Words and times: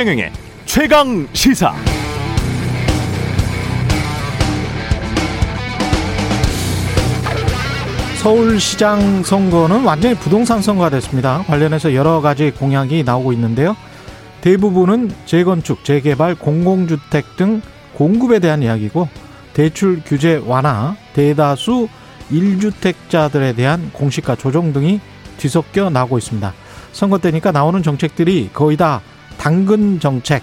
최경영의 0.00 0.32
최강 0.64 1.28
시사. 1.34 1.74
서울시장 8.22 9.22
선거는 9.22 9.84
완전히 9.84 10.14
부동산 10.14 10.62
선거가 10.62 10.88
됐습니다. 10.88 11.42
관련해서 11.42 11.94
여러 11.94 12.22
가지 12.22 12.50
공약이 12.50 13.04
나오고 13.04 13.34
있는데요. 13.34 13.76
대부분은 14.40 15.12
재건축, 15.26 15.84
재개발, 15.84 16.36
공공주택 16.36 17.36
등 17.36 17.60
공급에 17.94 18.38
대한 18.38 18.62
이야기고 18.62 19.06
대출 19.52 20.00
규제 20.02 20.42
완화, 20.46 20.96
대다수 21.12 21.90
1주택자들에 22.32 23.54
대한 23.54 23.90
공시가 23.92 24.34
조정 24.34 24.72
등이 24.72 24.98
뒤섞여 25.36 25.90
나오고 25.90 26.16
있습니다. 26.16 26.54
선거 26.92 27.18
때니까 27.18 27.52
나오는 27.52 27.82
정책들이 27.82 28.48
거의 28.54 28.78
다 28.78 29.02
당근 29.40 30.00
정책, 30.00 30.42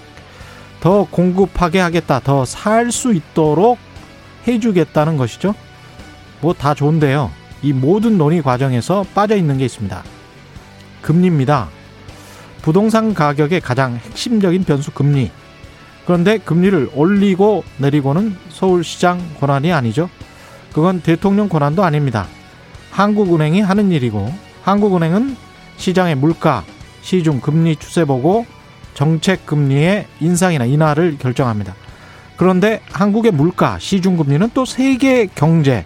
더 0.79 1.05
공급하게 1.11 1.79
하겠다, 1.79 2.19
더 2.19 2.45
살 2.45 2.91
수 2.91 3.13
있도록 3.13 3.77
해주겠다는 4.47 5.17
것이죠. 5.17 5.53
뭐 6.41 6.53
다 6.53 6.73
좋은데요. 6.73 7.29
이 7.61 7.73
모든 7.73 8.17
논의 8.17 8.41
과정에서 8.41 9.05
빠져 9.13 9.35
있는 9.35 9.59
게 9.59 9.65
있습니다. 9.65 10.03
금리입니다. 11.03 11.70
부동산 12.63 13.13
가격의 13.13 13.61
가장 13.61 13.97
핵심적인 13.97 14.63
변수 14.63 14.89
금리. 14.91 15.29
그런데 16.07 16.39
금리를 16.39 16.89
올리고 16.95 17.63
내리고는 17.77 18.35
서울시장 18.49 19.20
권한이 19.39 19.71
아니죠. 19.73 20.09
그건 20.73 21.01
대통령 21.01 21.49
권한도 21.49 21.84
아닙니다. 21.84 22.25
한국은행이 22.89 23.61
하는 23.61 23.91
일이고 23.91 24.34
한국은행은 24.63 25.37
시장의 25.77 26.15
물가, 26.15 26.63
시중 27.01 27.41
금리 27.41 27.76
추세 27.76 28.05
보고 28.05 28.45
정책 28.98 29.45
금리의 29.45 30.07
인상이나 30.20 30.65
인하를 30.65 31.20
결정합니다. 31.20 31.76
그런데 32.35 32.81
한국의 32.91 33.31
물가, 33.31 33.77
시중 33.77 34.17
금리는 34.17 34.49
또 34.55 34.65
세계 34.65 35.27
경제, 35.27 35.85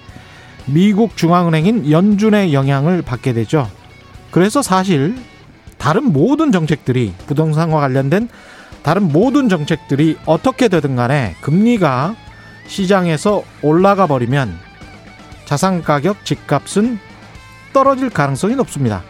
미국 0.65 1.17
중앙은행인 1.17 1.91
연준의 1.91 2.53
영향을 2.53 3.01
받게 3.01 3.33
되죠. 3.33 3.69
그래서 4.31 4.61
사실 4.61 5.17
다른 5.77 6.13
모든 6.13 6.53
정책들이 6.53 7.13
부동산과 7.27 7.81
관련된 7.81 8.29
다른 8.81 9.11
모든 9.11 9.49
정책들이 9.49 10.17
어떻게 10.25 10.69
되든 10.69 10.95
간에 10.95 11.35
금리가 11.41 12.15
시장에서 12.67 13.43
올라가 13.61 14.07
버리면 14.07 14.57
자산 15.43 15.83
가격, 15.83 16.23
집값은 16.23 16.97
떨어질 17.73 18.09
가능성이 18.09 18.55
높습니다. 18.55 19.03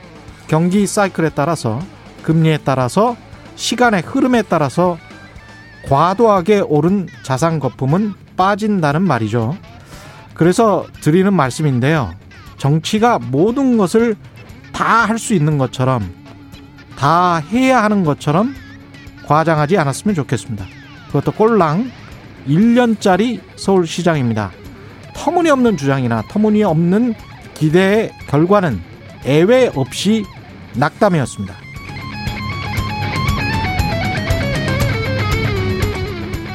경기 0.48 0.88
사이클에 0.88 1.30
따라서 1.36 1.80
금리에 2.24 2.58
따라서 2.66 3.16
시간의 3.56 4.02
흐름에 4.06 4.44
따라서 4.44 4.98
과도하게 5.88 6.62
오른 6.62 7.08
자산 7.24 7.60
거품은 7.60 8.14
빠진다는 8.38 9.02
말이죠. 9.02 9.58
그래서 10.34 10.86
드리는 11.02 11.32
말씀인데요. 11.34 12.14
정치가 12.58 13.20
모든 13.20 13.78
것을 13.78 14.16
다 14.72 15.06
할 15.06 15.18
수 15.20 15.34
있는 15.34 15.58
것처럼 15.58 16.12
다 16.98 17.38
해야 17.38 17.84
하는 17.84 18.04
것처럼 18.04 18.56
과장하지 19.28 19.78
않았으면 19.78 20.16
좋겠습니다. 20.16 20.66
그것도 21.08 21.32
꼴랑 21.34 21.92
1년짜리 22.48 23.40
서울시장입니다. 23.58 24.52
터무니없는 25.14 25.78
주장이나 25.78 26.24
터무니없는 26.30 27.14
기대의 27.54 28.12
결과는 28.28 28.82
애외 29.26 29.72
없이 29.76 30.26
낙담이었습니다. 30.76 31.54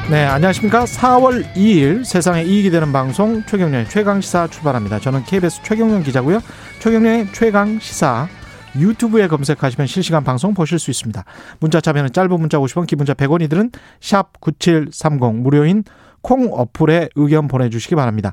네, 0.09 0.23
안녕하십니까. 0.23 0.85
4월 0.85 1.43
2일 1.53 2.05
세상에 2.05 2.41
이익이 2.41 2.69
되는 2.69 2.93
방송 2.93 3.43
최경련의 3.43 3.89
최강시사 3.89 4.47
출발합니다. 4.47 5.01
저는 5.01 5.25
KBS 5.25 5.63
최경련 5.63 6.01
기자고요. 6.03 6.39
최경련의 6.79 7.33
최강시사 7.33 8.29
유튜브에 8.77 9.27
검색하시면 9.27 9.85
실시간 9.85 10.23
방송 10.23 10.53
보실 10.53 10.79
수 10.79 10.91
있습니다. 10.91 11.25
문자 11.59 11.81
참여는 11.81 12.13
짧은 12.13 12.39
문자 12.39 12.57
50원, 12.57 12.87
기본자 12.87 13.15
100원이들은 13.15 13.73
샵9730 13.99 15.41
무료인 15.41 15.83
콩 16.21 16.53
어플에 16.53 17.09
의견 17.15 17.49
보내주시기 17.49 17.95
바랍니다. 17.95 18.31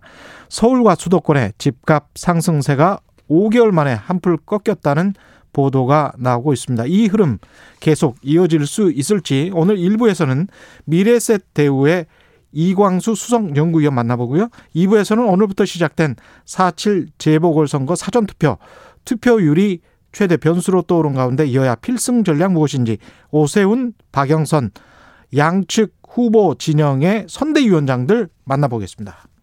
서울과 0.51 0.95
수도권의 0.95 1.55
집값 1.59 2.07
상승세가 2.15 3.01
5개월 3.29 3.73
만에 3.73 3.95
한풀 3.95 4.37
꺾였다는 4.47 5.15
보도가 5.54 6.12
나오고 6.19 6.53
있습니다. 6.53 6.84
이 6.87 7.06
흐름 7.06 7.38
계속 7.81 8.16
이어질 8.20 8.66
수 8.66 8.92
있을지 8.92 9.50
오늘 9.54 9.76
1부에서는 9.76 10.48
미래셋 10.84 11.54
대우의 11.54 12.04
이광수 12.53 13.15
수석연구위원 13.15 13.94
만나보고요. 13.94 14.48
2부에서는 14.76 15.26
오늘부터 15.26 15.65
시작된 15.65 16.16
4.7 16.44 17.09
재보궐선거 17.19 17.97
사전투표 17.97 18.59
투표율이 19.04 19.81
최대 20.12 20.37
변수로 20.37 20.82
떠오른 20.82 21.15
가운데 21.15 21.53
여야 21.54 21.75
필승 21.75 22.22
전략 22.22 22.53
무엇인지 22.53 22.98
오세훈, 23.31 23.94
박영선 24.12 24.71
양측 25.36 25.94
후보 26.09 26.54
진영의 26.54 27.26
선대위원장들 27.28 28.28
만나보겠습니다. 28.44 29.34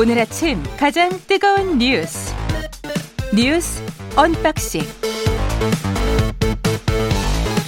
오늘 0.00 0.18
아침 0.18 0.62
가장 0.78 1.10
뜨거운 1.28 1.76
뉴스 1.76 2.34
뉴스 3.34 3.82
언박싱 4.16 4.80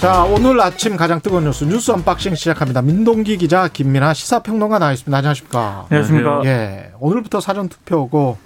자 0.01 0.23
오늘 0.23 0.59
아침 0.59 0.97
가장 0.97 1.21
뜨거운 1.21 1.43
뉴스 1.43 1.63
뉴스 1.65 1.91
unboxing 1.91 2.33
시작합니다. 2.33 2.81
민동기 2.81 3.37
기자 3.37 3.67
김민아 3.67 4.15
시사평론가 4.15 4.79
나와 4.79 4.93
있습니다. 4.93 5.15
안녕하십니까? 5.15 5.85
안녕하십니까? 5.91 6.41
예 6.45 6.91
오늘부터 6.99 7.39
사전 7.39 7.69
투표고 7.69 8.37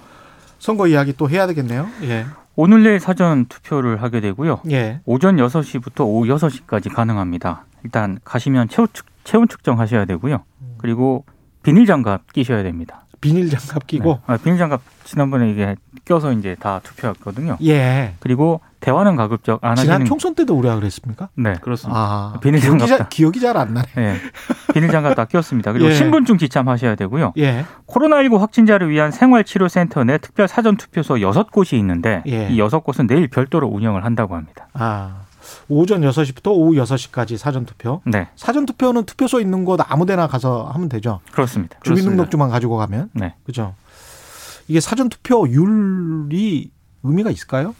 선거 0.58 0.86
이야기 0.86 1.14
또 1.16 1.30
해야 1.30 1.46
되겠네요. 1.46 1.88
예. 2.02 2.26
오늘 2.56 2.82
내일 2.82 3.00
사전 3.00 3.46
투표를 3.46 4.02
하게 4.02 4.20
되고요. 4.20 4.60
예. 4.70 5.00
오전 5.06 5.36
6시부터 5.36 6.00
오후 6.00 6.26
6시까지 6.26 6.92
가능합니다. 6.92 7.64
일단 7.84 8.18
가시면 8.22 8.68
체온, 8.68 8.88
측, 8.92 9.06
체온 9.24 9.48
측정하셔야 9.48 10.04
되고요. 10.04 10.44
그리고 10.76 11.24
비닐 11.62 11.86
장갑 11.86 12.34
끼셔야 12.34 12.62
됩니다. 12.62 13.06
비닐 13.20 13.50
장갑 13.50 13.86
끼고 13.86 14.14
네. 14.14 14.20
아, 14.26 14.36
비닐 14.36 14.58
장갑 14.58 14.80
지난번에 15.04 15.50
이게 15.50 15.74
껴서 16.04 16.32
이제 16.32 16.56
다 16.60 16.80
투표했거든요. 16.82 17.56
예. 17.64 18.14
그리고 18.20 18.60
대화는 18.80 19.16
가급적 19.16 19.64
안 19.64 19.74
지난 19.76 19.94
하시는 19.94 20.06
총선 20.06 20.34
때도 20.34 20.54
우리가 20.54 20.76
그랬습니까? 20.76 21.28
네. 21.34 21.54
그렇습니다. 21.60 21.98
아 22.00 22.38
비닐 22.40 22.60
기억이, 22.60 22.78
장갑 22.78 22.88
잘, 22.88 22.98
다. 22.98 23.08
기억이 23.08 23.40
잘 23.40 23.56
안 23.56 23.74
나네. 23.74 23.86
네. 23.96 24.16
비닐 24.72 24.90
장갑 24.90 25.16
다 25.16 25.24
꼈습니다. 25.24 25.72
그리고 25.72 25.88
예. 25.90 25.94
신분증 25.94 26.38
지참하셔야 26.38 26.94
되고요. 26.94 27.32
예. 27.38 27.64
코로나19 27.88 28.38
확진자를 28.38 28.90
위한 28.90 29.10
생활치료센터 29.10 30.04
내 30.04 30.18
특별 30.18 30.46
사전 30.46 30.76
투표소 30.76 31.14
6곳이 31.16 31.76
있는데 31.78 32.22
예. 32.28 32.48
이 32.50 32.58
6곳은 32.58 33.08
내일 33.08 33.26
별도로 33.28 33.66
운영을 33.66 34.04
한다고 34.04 34.36
합니다. 34.36 34.68
아 34.74 35.22
오전 35.68 36.00
6시부터 36.02 36.52
오후 36.52 36.74
6시까지 36.74 37.36
사전 37.36 37.64
투표. 37.66 38.00
네. 38.04 38.28
사전 38.36 38.66
투표는 38.66 39.04
투표소 39.04 39.40
있는 39.40 39.64
곳 39.64 39.80
아무데나 39.82 40.26
가서 40.26 40.64
하면 40.74 40.88
되죠. 40.88 41.20
그렇습니다. 41.32 41.78
주민등록증만 41.82 42.50
가지고 42.50 42.76
가면. 42.76 43.10
네. 43.12 43.34
그죠. 43.44 43.74
이게 44.66 44.80
사전 44.80 45.08
투표율이 45.08 46.70
의미가 47.02 47.30
있을까요? 47.30 47.74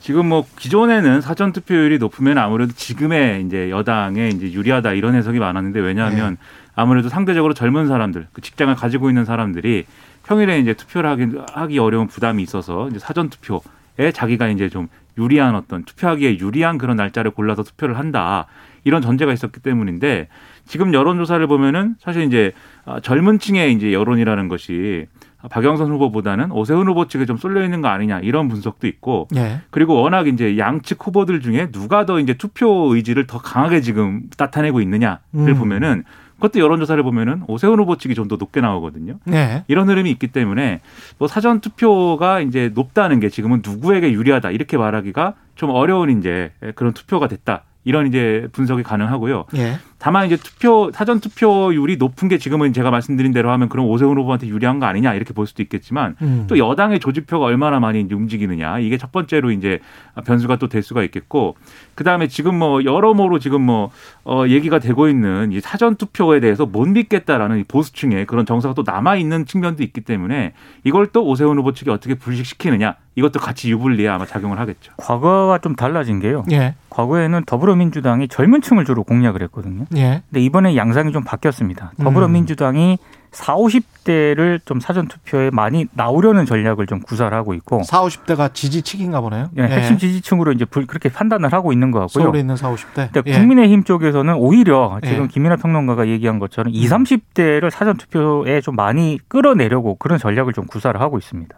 지금 0.00 0.28
뭐 0.28 0.44
기존에는 0.58 1.22
사전 1.22 1.52
투표율이 1.52 1.98
높으면 1.98 2.36
아무래도 2.36 2.74
지금의 2.74 3.44
이제 3.46 3.70
여당에 3.70 4.28
이제 4.28 4.52
유리하다 4.52 4.92
이런 4.92 5.14
해석이 5.14 5.38
많았는데 5.38 5.80
왜냐하면 5.80 6.32
네. 6.32 6.40
아무래도 6.74 7.08
상대적으로 7.08 7.54
젊은 7.54 7.88
사람들, 7.88 8.28
그 8.32 8.42
직장을 8.42 8.74
가지고 8.74 9.08
있는 9.08 9.24
사람들이 9.24 9.86
평일에 10.24 10.58
이제 10.58 10.74
투표를 10.74 11.08
하기, 11.10 11.26
하기 11.54 11.78
어려운 11.78 12.06
부담이 12.06 12.42
있어서 12.42 12.88
이제 12.90 12.98
사전 12.98 13.30
투표에 13.30 14.12
자기가 14.12 14.48
이제 14.48 14.68
좀 14.68 14.88
유리한 15.18 15.54
어떤 15.54 15.84
투표하기에 15.84 16.38
유리한 16.38 16.78
그런 16.78 16.96
날짜를 16.96 17.30
골라서 17.30 17.62
투표를 17.62 17.98
한다. 17.98 18.46
이런 18.84 19.00
전제가 19.02 19.32
있었기 19.32 19.60
때문인데 19.60 20.28
지금 20.66 20.92
여론조사를 20.92 21.46
보면은 21.46 21.96
사실 21.98 22.22
이제 22.22 22.52
아, 22.84 23.00
젊은 23.00 23.38
층의 23.38 23.72
이제 23.72 23.92
여론이라는 23.92 24.48
것이 24.48 25.06
박영선 25.50 25.90
후보보다는 25.90 26.52
오세훈 26.52 26.86
후보 26.88 27.06
측에 27.06 27.26
좀 27.26 27.36
쏠려 27.36 27.62
있는 27.64 27.82
거 27.82 27.88
아니냐 27.88 28.20
이런 28.20 28.48
분석도 28.48 28.86
있고 28.86 29.28
예. 29.36 29.60
그리고 29.70 30.00
워낙 30.00 30.26
이제 30.26 30.56
양측 30.56 31.06
후보들 31.06 31.40
중에 31.40 31.70
누가 31.70 32.06
더 32.06 32.18
이제 32.18 32.34
투표 32.34 32.94
의지를 32.94 33.26
더 33.26 33.38
강하게 33.38 33.80
지금 33.82 34.22
나타내고 34.38 34.80
있느냐를 34.80 35.18
음. 35.34 35.54
보면은 35.54 36.04
그것도 36.36 36.58
여론조사를 36.60 37.02
보면은 37.02 37.42
오세훈 37.48 37.78
후보 37.78 37.96
측이 37.96 38.14
좀 38.14 38.28
더 38.28 38.36
높게 38.36 38.60
나오거든요. 38.60 39.18
네. 39.24 39.64
이런 39.68 39.88
흐름이 39.88 40.10
있기 40.12 40.28
때문에 40.28 40.80
뭐 41.18 41.28
사전 41.28 41.60
투표가 41.60 42.40
이제 42.40 42.70
높다는 42.74 43.20
게 43.20 43.28
지금은 43.28 43.62
누구에게 43.64 44.12
유리하다 44.12 44.50
이렇게 44.50 44.76
말하기가 44.78 45.34
좀 45.54 45.70
어려운 45.70 46.18
이제 46.18 46.52
그런 46.74 46.92
투표가 46.94 47.28
됐다 47.28 47.64
이런 47.84 48.06
이제 48.06 48.48
분석이 48.52 48.82
가능하고요. 48.82 49.46
예. 49.56 49.78
다만 49.98 50.26
이제 50.26 50.36
투표 50.36 50.90
사전 50.92 51.18
투표율이 51.20 51.96
높은 51.96 52.28
게 52.28 52.36
지금은 52.36 52.74
제가 52.74 52.90
말씀드린 52.90 53.32
대로 53.32 53.50
하면 53.52 53.70
그럼 53.70 53.86
오세훈 53.86 54.18
후보한테 54.18 54.48
유리한 54.48 54.78
거 54.78 54.84
아니냐 54.84 55.14
이렇게 55.14 55.32
볼 55.32 55.46
수도 55.46 55.62
있겠지만 55.62 56.16
음. 56.20 56.44
또 56.46 56.58
여당의 56.58 57.00
조직표가 57.00 57.46
얼마나 57.46 57.80
많이 57.80 58.00
이제 58.02 58.14
움직이느냐 58.14 58.80
이게 58.80 58.98
첫 58.98 59.12
번째로 59.12 59.50
이제 59.50 59.78
변수가 60.26 60.56
또 60.56 60.68
될 60.74 60.82
수가 60.82 61.04
있겠고 61.04 61.56
그 61.94 62.04
다음에 62.04 62.26
지금 62.26 62.58
뭐 62.58 62.84
여러모로 62.84 63.38
지금 63.38 63.62
뭐 63.62 63.90
어, 64.24 64.44
얘기가 64.48 64.78
되고 64.80 65.08
있는 65.08 65.52
이 65.52 65.60
사전 65.60 65.94
투표에 65.96 66.40
대해서 66.40 66.66
못 66.66 66.86
믿겠다라는 66.86 67.60
이 67.60 67.64
보수층의 67.64 68.26
그런 68.26 68.44
정서가 68.44 68.74
또 68.74 68.82
남아 68.84 69.16
있는 69.16 69.46
측면도 69.46 69.82
있기 69.84 70.00
때문에 70.00 70.52
이걸 70.82 71.06
또 71.08 71.24
오세훈 71.24 71.56
후보 71.58 71.72
측이 71.72 71.90
어떻게 71.90 72.14
불식시키느냐 72.14 72.96
이것도 73.14 73.38
같이 73.38 73.70
유불리에 73.70 74.08
아마 74.08 74.26
작용을 74.26 74.58
하겠죠. 74.58 74.92
과거와 74.96 75.58
좀 75.58 75.76
달라진 75.76 76.18
게요. 76.18 76.44
예. 76.50 76.74
과거에는 76.94 77.42
더불어민주당이 77.44 78.28
젊은 78.28 78.62
층을 78.62 78.84
주로 78.84 79.02
공략을 79.02 79.42
했거든요. 79.42 79.84
예. 79.96 80.22
근데 80.30 80.40
이번에 80.40 80.76
양상이 80.76 81.10
좀 81.12 81.24
바뀌었습니다. 81.24 81.92
더불어민주당이 82.02 82.98
4, 83.32 83.56
50대를 83.56 84.60
좀 84.64 84.78
사전 84.78 85.08
투표에 85.08 85.50
많이 85.50 85.86
나오려는 85.92 86.46
전략을 86.46 86.86
좀 86.86 87.00
구사를 87.00 87.36
하고 87.36 87.52
있고 87.54 87.82
4, 87.82 88.02
50대가 88.02 88.54
지지층인가 88.54 89.20
보네요. 89.22 89.50
예, 89.58 89.62
핵심 89.62 89.98
지지층으로 89.98 90.52
이제 90.52 90.64
불- 90.64 90.86
그렇게 90.86 91.08
판단을 91.08 91.52
하고 91.52 91.72
있는 91.72 91.90
것 91.90 91.98
같고요. 91.98 92.24
서울에 92.26 92.38
있는 92.38 92.54
4, 92.56 92.70
50대. 92.72 93.12
근데 93.12 93.22
예. 93.26 93.38
국민의힘 93.38 93.82
쪽에서는 93.82 94.32
오히려 94.36 95.00
예. 95.02 95.08
지금 95.08 95.26
김민하 95.26 95.56
평론가가 95.56 96.06
얘기한 96.06 96.38
것처럼 96.38 96.72
20, 96.72 96.90
30대를 96.90 97.70
사전 97.70 97.96
투표에 97.96 98.60
좀 98.60 98.76
많이 98.76 99.18
끌어내려고 99.26 99.96
그런 99.96 100.16
전략을 100.20 100.52
좀 100.52 100.66
구사를 100.66 100.98
하고 101.00 101.18
있습니다. 101.18 101.56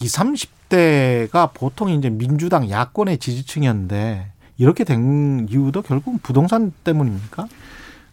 20, 0.00 0.16
30대가 0.70 1.50
보통 1.52 1.90
이제 1.90 2.08
민주당 2.08 2.70
야권의 2.70 3.18
지지층이었는데 3.18 4.32
이렇게 4.58 4.84
된 4.84 5.46
이유도 5.48 5.82
결국 5.82 6.22
부동산 6.22 6.72
때문입니까? 6.84 7.46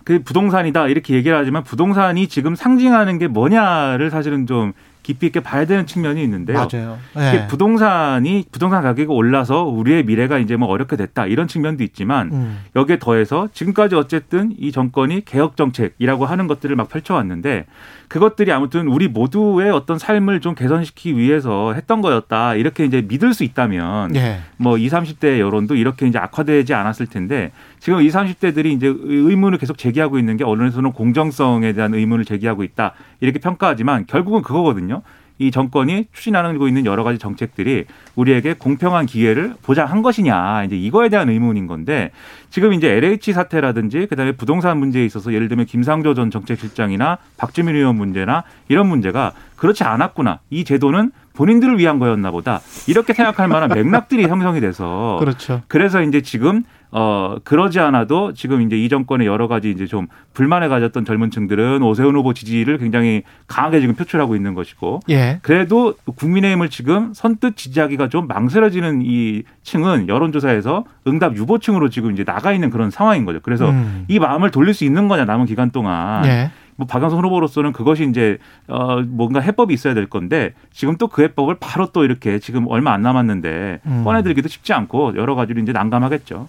그 0.04 0.22
부동산이다 0.24 0.88
이렇게 0.88 1.16
얘기를 1.16 1.36
하지만 1.36 1.64
부동산이 1.64 2.28
지금 2.28 2.56
상징하는 2.56 3.18
게 3.18 3.28
뭐냐를 3.28 4.12
사실은 4.12 4.46
좀 4.46 4.74
깊이 5.02 5.28
있게 5.28 5.40
봐야 5.40 5.66
되는 5.66 5.86
측면이 5.86 6.24
있는데요. 6.24 6.58
맞아요. 6.58 6.98
예. 7.18 7.46
부동산이 7.48 8.46
부동산 8.52 8.82
가격이 8.82 9.12
올라서 9.12 9.64
우리의 9.66 10.04
미래가 10.04 10.40
이제 10.40 10.56
뭐 10.56 10.68
어렵게 10.68 10.96
됐다 10.96 11.28
이런 11.28 11.48
측면도 11.48 11.84
있지만 11.84 12.32
음. 12.32 12.60
여기에 12.76 12.98
더해서 13.00 13.48
지금까지 13.54 13.96
어쨌든 13.96 14.52
이 14.58 14.72
정권이 14.72 15.26
개혁 15.26 15.58
정책이라고 15.58 16.26
하는 16.26 16.48
것들을 16.48 16.76
막 16.76 16.90
펼쳐왔는데 16.90 17.68
그것들이 18.08 18.52
아무튼 18.52 18.88
우리 18.88 19.08
모두의 19.08 19.72
어떤 19.72 19.98
삶을 20.00 20.42
좀 20.42 20.56
개선시키기 20.56 21.18
위해서 21.18 21.74
했던 21.74 22.02
거였다 22.02 22.56
이렇게 22.56 22.86
이제 22.86 23.02
믿을 23.02 23.34
수 23.34 23.44
있다면 23.44 24.16
예. 24.16 24.40
뭐 24.58 24.78
20, 24.78 24.94
30대 24.94 25.40
여론도 25.40 25.76
이렇게 25.76 26.08
이제 26.08 26.18
악화되지 26.18 26.74
않았을 26.74 27.08
텐데 27.08 27.52
지금 27.80 28.02
20, 28.02 28.16
30대들이 28.16 28.68
이제 28.68 28.88
의문을 28.88 29.58
계속 29.58 29.78
제기하고 29.78 30.20
있는 30.20 30.38
게 30.38 30.44
언론에서는 30.44 30.92
공정성에 30.92 31.74
대한 31.74 31.94
의문을 31.94 32.26
제기하고 32.26 32.64
있다 32.64 32.94
이렇게 33.20 33.40
평가하지만 33.40 34.06
결국은 34.08 34.42
그거거든요. 34.42 35.02
이 35.38 35.52
정권이 35.52 36.08
추진하고 36.14 36.68
있는 36.68 36.86
여러 36.86 37.04
가지 37.04 37.20
정책들이 37.20 37.86
우리에게 38.16 38.54
공평한 38.54 39.06
기회를 39.06 39.56
보장한 39.62 40.02
것이냐. 40.02 40.64
이제 40.64 40.78
이거에 40.78 41.10
대한 41.10 41.30
의문인 41.30 41.68
건데 41.68 42.12
지금 42.50 42.74
이제 42.74 42.90
LH 42.90 43.34
사태라든지 43.34 44.08
그다음에 44.08 44.32
부동산 44.32 44.78
문제에 44.78 45.04
있어서 45.06 45.34
예를 45.34 45.48
들면 45.50 45.66
김상조 45.66 46.14
전 46.14 46.32
정책실장이나 46.32 47.18
박주민 47.38 47.76
의원 47.76 47.98
문제나 47.98 48.44
이런 48.70 48.88
문제가 48.88 49.34
그렇지 49.58 49.84
않았구나. 49.84 50.40
이 50.50 50.64
제도는 50.64 51.12
본인들을 51.34 51.78
위한 51.80 52.00
거였나 52.00 52.32
보다. 52.32 52.62
이렇게 52.88 53.14
생각할 53.14 53.50
만한 53.50 53.70
맥락들이 53.70 54.24
형성이 54.24 54.62
돼서 54.62 55.18
그렇죠. 55.20 55.62
그래서 55.68 56.02
이제 56.02 56.22
지금 56.22 56.64
어 56.98 57.36
그러지 57.44 57.82
않아도 57.82 58.32
지금 58.32 58.62
이제 58.62 58.78
이 58.78 58.88
정권의 58.88 59.28
여러 59.28 59.50
가지 59.50 59.70
이제 59.70 59.86
좀 59.86 60.08
불만을 60.34 60.70
가졌던 60.70 61.04
젊은 61.04 61.30
층들은 61.30 61.84
오세훈 61.84 62.16
후보 62.16 62.34
지지를 62.34 62.78
굉장히 62.78 63.24
강하게 63.48 63.82
지금 63.82 63.96
표출하고 63.96 64.34
있는 64.34 64.54
것이고 64.54 65.02
예. 65.10 65.40
그래도 65.42 65.96
국민의힘을 66.06 66.70
지금 66.70 67.14
선뜻 67.14 67.58
지지하기가 67.58 68.08
좀 68.08 68.28
망설여지는 68.28 69.02
이 69.04 69.44
층은 69.64 70.08
여론조사에서 70.08 70.86
응답 71.08 71.36
유보층으로 71.36 71.90
지금 71.90 72.14
이제 72.14 72.24
나가 72.24 72.54
있는 72.54 72.70
그런 72.70 72.90
상황인 72.92 73.26
거죠. 73.26 73.42
그래서 73.44 73.70
음. 73.70 74.06
이 74.08 74.18
마음을 74.18 74.50
돌릴 74.50 74.74
수 74.74 74.86
있는 74.86 75.10
거냐 75.10 75.26
남은 75.26 75.48
기간 75.48 75.72
동안 75.72 76.26
예. 76.26 76.52
뭐 76.78 76.88
박영선 76.88 77.24
후보로서는 77.26 77.74
그것이 77.74 78.08
이제 78.10 78.38
어 78.70 79.02
뭔가 79.02 79.42
해법이 79.42 79.74
있어야 79.74 79.94
될 79.94 80.06
건데 80.08 80.54
지금 80.72 80.96
또 80.96 81.08
그 81.08 81.24
해법을 81.24 81.56
바로 81.60 81.88
또 81.92 82.06
이렇게 82.06 82.40
지금 82.40 82.68
얼마 82.70 82.94
안 82.94 83.02
남았는데 83.02 83.82
음. 83.86 84.04
꺼내들기도 84.06 84.48
쉽지 84.48 84.72
않고 84.72 85.18
여러 85.18 85.36
가지로 85.36 85.62
이제 85.62 85.74
난감하겠죠. 85.74 86.48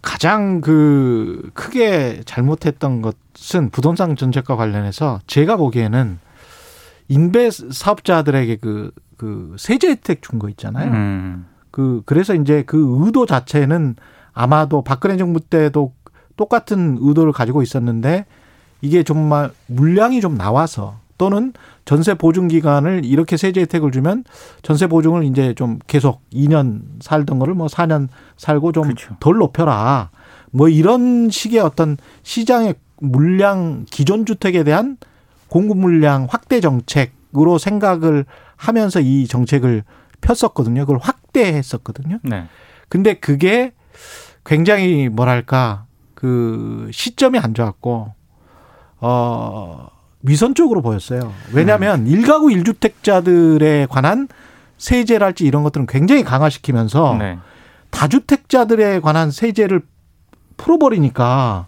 가장 0.00 0.60
그 0.60 1.50
크게 1.54 2.22
잘못했던 2.24 3.02
것은 3.02 3.70
부동산 3.70 4.16
정책과 4.16 4.56
관련해서 4.56 5.20
제가 5.26 5.56
보기에는 5.56 6.18
인베 7.08 7.50
사업자들에게 7.50 8.56
그, 8.56 8.90
그 9.16 9.54
세제 9.58 9.88
혜택 9.88 10.22
준 10.22 10.38
거 10.38 10.48
있잖아요. 10.50 10.90
음. 10.92 11.46
그 11.70 12.02
그래서 12.06 12.34
이제 12.34 12.62
그 12.66 12.98
의도 13.04 13.26
자체는 13.26 13.96
아마도 14.32 14.82
박근혜 14.82 15.16
정부 15.16 15.40
때도 15.40 15.92
똑같은 16.36 16.98
의도를 17.00 17.32
가지고 17.32 17.62
있었는데 17.62 18.24
이게 18.80 19.02
정말 19.02 19.50
물량이 19.66 20.20
좀 20.20 20.36
나와서 20.36 20.98
또는 21.18 21.52
전세 21.84 22.14
보증 22.14 22.48
기간을 22.48 23.04
이렇게 23.04 23.36
세제 23.36 23.60
혜택을 23.62 23.92
주면 23.92 24.24
전세 24.62 24.86
보증을 24.86 25.24
이제 25.24 25.54
좀 25.54 25.78
계속 25.86 26.22
2년 26.32 26.82
살던 27.00 27.38
거를 27.38 27.54
뭐 27.54 27.66
4년 27.66 28.08
살고 28.36 28.72
좀 28.72 28.84
그렇죠. 28.84 29.16
덜 29.20 29.36
높여라. 29.36 30.10
뭐 30.50 30.68
이런 30.68 31.30
식의 31.30 31.60
어떤 31.60 31.96
시장의 32.22 32.74
물량 32.98 33.84
기존 33.90 34.26
주택에 34.26 34.64
대한 34.64 34.96
공급 35.48 35.78
물량 35.78 36.26
확대 36.30 36.60
정책으로 36.60 37.58
생각을 37.58 38.24
하면서 38.56 39.00
이 39.00 39.26
정책을 39.26 39.82
폈었거든요. 40.20 40.82
그걸 40.82 40.98
확대했었거든요. 41.02 42.18
네. 42.22 42.44
근데 42.88 43.14
그게 43.14 43.72
굉장히 44.44 45.08
뭐랄까 45.08 45.86
그 46.14 46.88
시점이 46.92 47.38
안 47.38 47.54
좋았고 47.54 48.14
어 49.00 49.88
위선적으로 50.22 50.82
보였어요. 50.82 51.32
왜냐하면 51.52 52.06
일가구 52.06 52.52
일주택자들에 52.52 53.86
관한 53.90 54.28
세제랄지 54.78 55.44
이런 55.44 55.62
것들은 55.62 55.86
굉장히 55.86 56.24
강화시키면서 56.24 57.16
네. 57.18 57.38
다주택자들에 57.90 59.00
관한 59.00 59.30
세제를 59.30 59.82
풀어버리니까 60.56 61.66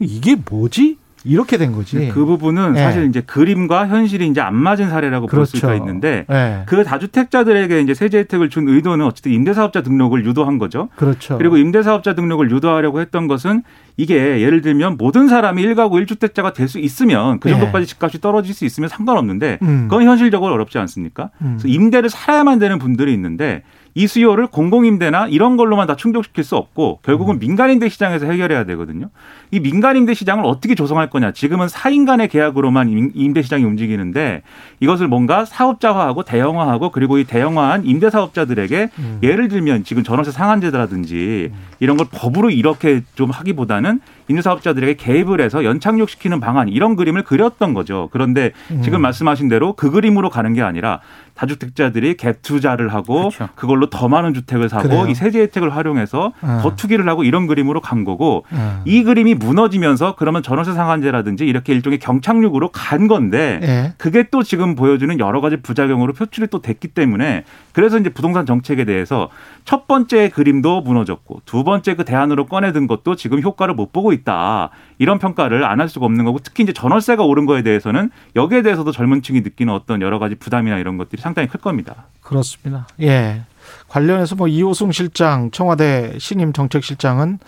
이게 0.00 0.36
뭐지? 0.36 0.98
이렇게 1.26 1.56
된 1.56 1.72
거지. 1.72 2.10
그 2.12 2.26
부분은 2.26 2.74
네. 2.74 2.82
사실 2.82 3.06
이제 3.06 3.22
그림과 3.22 3.88
현실이 3.88 4.28
이제 4.28 4.42
안 4.42 4.54
맞은 4.54 4.90
사례라고 4.90 5.26
볼 5.26 5.38
그렇죠. 5.38 5.56
수가 5.56 5.74
있는데 5.76 6.26
네. 6.28 6.62
그 6.66 6.84
다주택자들에게 6.84 7.80
이제 7.80 7.94
세제 7.94 8.18
혜택을 8.18 8.50
준 8.50 8.68
의도는 8.68 9.06
어쨌든 9.06 9.32
임대사업자 9.32 9.82
등록을 9.82 10.26
유도한 10.26 10.58
거죠. 10.58 10.90
그렇죠. 10.96 11.38
그리고 11.38 11.56
임대사업자 11.56 12.14
등록을 12.14 12.50
유도하려고 12.50 13.00
했던 13.00 13.26
것은 13.26 13.62
이게 13.96 14.40
예를 14.40 14.60
들면 14.60 14.96
모든 14.96 15.28
사람이 15.28 15.62
일가구일주택자가 15.62 16.52
될 16.52 16.64
수 16.68 16.78
있으면 16.78 17.38
그 17.40 17.48
네. 17.48 17.52
정도까지 17.54 17.86
집값이 17.86 18.20
떨어질 18.20 18.54
수 18.54 18.64
있으면 18.64 18.88
상관없는데 18.88 19.58
음. 19.62 19.86
그건 19.88 20.04
현실적으로 20.06 20.52
어렵지 20.54 20.78
않습니까? 20.78 21.30
음. 21.42 21.58
그래서 21.58 21.68
임대를 21.68 22.08
살아야만 22.08 22.58
되는 22.58 22.78
분들이 22.78 23.12
있는데 23.12 23.62
이 23.96 24.08
수요를 24.08 24.48
공공임대나 24.48 25.28
이런 25.28 25.56
걸로만 25.56 25.86
다 25.86 25.94
충족시킬 25.94 26.42
수 26.42 26.56
없고 26.56 26.98
음. 27.00 27.04
결국은 27.04 27.38
민간임대 27.38 27.88
시장에서 27.88 28.26
해결해야 28.26 28.64
되거든요. 28.64 29.10
이 29.52 29.60
민간임대 29.60 30.14
시장을 30.14 30.44
어떻게 30.44 30.74
조성할 30.74 31.10
거냐. 31.10 31.30
지금은 31.30 31.68
사인 31.68 32.04
간의 32.04 32.26
계약으로만 32.28 32.88
임- 32.88 33.12
임대 33.14 33.40
시장이 33.42 33.62
움직이는데 33.62 34.42
이것을 34.80 35.06
뭔가 35.06 35.44
사업자화하고 35.44 36.24
대형화하고 36.24 36.90
그리고 36.90 37.18
이 37.18 37.24
대형화한 37.24 37.84
임대 37.86 38.10
사업자들에게 38.10 38.90
음. 38.98 39.18
예를 39.22 39.46
들면 39.46 39.84
지금 39.84 40.02
전월세 40.02 40.32
상한제라든지 40.32 41.52
이런 41.78 41.96
걸 41.96 42.06
법으로 42.10 42.50
이렇게 42.50 43.02
좀 43.14 43.30
하기보다는 43.30 44.00
임대사업자들에게 44.28 44.94
개입을 44.94 45.40
해서 45.40 45.64
연착륙시키는 45.64 46.40
방안 46.40 46.68
이런 46.68 46.96
그림을 46.96 47.22
그렸던 47.22 47.74
거죠. 47.74 48.08
그런데 48.12 48.52
지금 48.82 49.00
음. 49.00 49.02
말씀하신 49.02 49.48
대로 49.48 49.74
그 49.74 49.90
그림으로 49.90 50.30
가는 50.30 50.52
게 50.54 50.62
아니라 50.62 51.00
다주택자들이 51.34 52.14
갭 52.16 52.42
투자를 52.42 52.94
하고 52.94 53.30
그렇죠. 53.30 53.48
그걸로더 53.56 54.08
많은 54.08 54.34
주택을 54.34 54.68
사고 54.68 54.88
그래요. 54.88 55.06
이 55.08 55.14
세제 55.14 55.40
혜택을 55.40 55.74
활용해서 55.74 56.32
아. 56.40 56.60
더 56.62 56.76
투기를 56.76 57.08
하고 57.08 57.24
이런 57.24 57.46
그림으로 57.46 57.80
간 57.80 58.04
거고 58.04 58.44
아. 58.50 58.82
이 58.84 59.02
그림이 59.02 59.34
무너지면서 59.34 60.14
그러면 60.16 60.42
전월세 60.42 60.72
상한제라든지 60.72 61.44
이렇게 61.44 61.72
일종의 61.74 61.98
경착륙으로 61.98 62.70
간 62.70 63.08
건데 63.08 63.60
예. 63.62 63.94
그게 63.98 64.28
또 64.30 64.42
지금 64.42 64.74
보여주는 64.76 65.18
여러 65.18 65.40
가지 65.40 65.56
부작용으로 65.56 66.12
표출이 66.12 66.46
또 66.48 66.62
됐기 66.62 66.88
때문에 66.88 67.44
그래서 67.72 67.98
이제 67.98 68.10
부동산 68.10 68.46
정책에 68.46 68.84
대해서 68.84 69.28
첫 69.64 69.88
번째 69.88 70.28
그림도 70.28 70.82
무너졌고 70.82 71.42
두 71.44 71.64
번째 71.64 71.94
그 71.94 72.04
대안으로 72.04 72.46
꺼내든 72.46 72.86
것도 72.86 73.16
지금 73.16 73.42
효과를 73.42 73.74
못 73.74 73.92
보고 73.92 74.12
있다. 74.14 74.70
이런 74.98 75.18
평가를 75.18 75.64
안 75.64 75.80
할 75.80 75.88
수가 75.88 76.06
없는 76.06 76.24
거고 76.24 76.38
특히 76.42 76.62
이제 76.62 76.72
전월세가 76.72 77.22
오른 77.24 77.44
거에 77.46 77.62
대해서는 77.62 78.10
여기에 78.36 78.62
대해서도 78.62 78.90
젊은 78.92 79.20
층이 79.22 79.40
느끼는 79.42 79.72
어떤 79.74 80.00
여러 80.00 80.18
가지 80.18 80.34
부담이나 80.36 80.78
이런 80.78 80.96
것들이 80.96 81.20
상당히 81.20 81.48
클 81.48 81.60
겁니다. 81.60 82.06
그렇습니다. 82.22 82.86
예. 83.02 83.42
관련해서 83.88 84.34
뭐 84.36 84.48
이호승 84.48 84.92
실장, 84.92 85.50
청와대 85.50 86.14
신임 86.18 86.52
정책실장은 86.52 87.38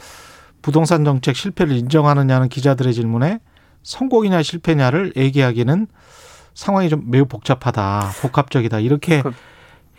부동산 0.62 1.04
정책 1.04 1.36
실패를 1.36 1.76
인정하느냐는 1.76 2.48
기자들의 2.48 2.92
질문에 2.92 3.38
성공이냐 3.82 4.42
실패냐를 4.42 5.12
얘기하기는 5.16 5.86
상황이 6.54 6.88
좀 6.88 7.02
매우 7.06 7.24
복잡하다, 7.26 8.10
복합적이다 8.22 8.80
이렇게 8.80 9.22
그- 9.22 9.32